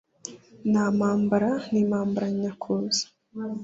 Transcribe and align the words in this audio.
na 0.71 0.83
mpambara 0.97 1.51
n’impamanyamakuza 1.71 3.03